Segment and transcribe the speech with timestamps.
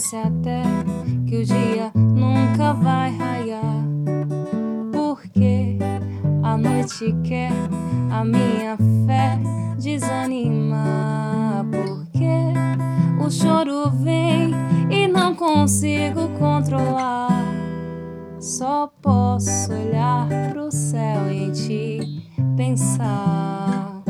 [0.00, 0.62] Parece até
[1.26, 3.84] que o dia nunca vai raiar.
[4.90, 5.76] Porque
[6.42, 7.52] a noite quer
[8.10, 9.38] a minha fé
[9.78, 11.66] desanima.
[11.70, 14.52] Porque o choro vem
[14.90, 17.44] e não consigo controlar.
[18.38, 22.24] Só posso olhar pro céu e em ti
[22.56, 24.02] pensar.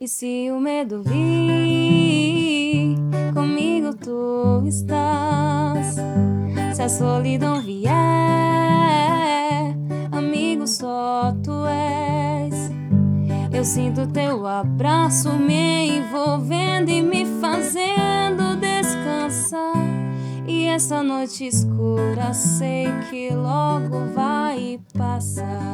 [0.00, 2.47] E se o medo vir,
[6.88, 7.92] a solidão vier,
[10.10, 12.70] amigo só tu és.
[13.52, 19.76] Eu sinto teu abraço me envolvendo e me fazendo descansar.
[20.46, 25.67] E essa noite escura sei que logo vai passar.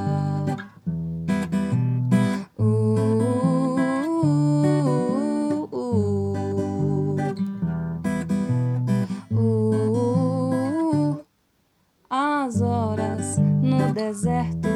[12.55, 14.69] As horas no deserto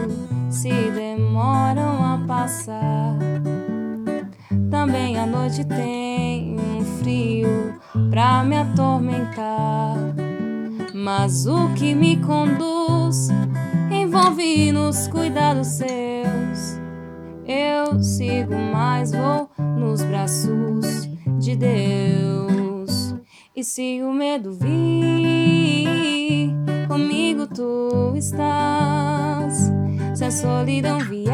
[0.51, 3.17] se demoram a passar.
[4.69, 7.79] Também a noite tem um frio
[8.11, 9.97] pra me atormentar.
[10.93, 13.29] Mas o que me conduz
[13.91, 16.81] envolve nos cuidados seus.
[17.47, 19.49] Eu sigo, mas vou
[19.79, 23.15] nos braços de Deus.
[23.55, 25.88] E se o medo vir,
[27.39, 29.71] comigo tu estás.
[30.15, 31.33] Se a solidão vier,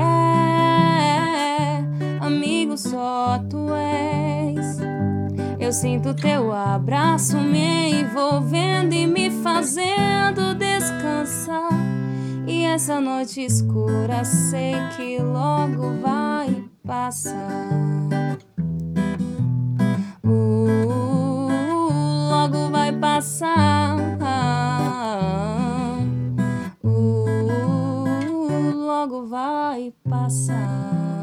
[2.20, 4.78] amigo só tu és.
[5.58, 11.70] Eu sinto teu abraço me envolvendo e me fazendo descansar.
[12.46, 17.83] E essa noite escura sei que logo vai passar.
[29.14, 31.13] logo vai passar.